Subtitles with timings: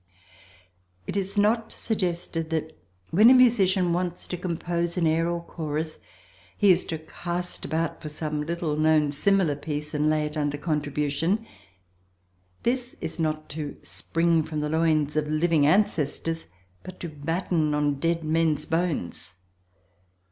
[1.05, 2.75] It is not suggested that
[3.11, 5.99] when a musician wants to compose an air or chorus
[6.57, 10.57] he is to cast about for some little known similar piece and lay it under
[10.57, 11.45] contribution.
[12.63, 16.47] This is not to spring from the loins of living ancestors
[16.81, 19.35] but to batten on dead men's bones.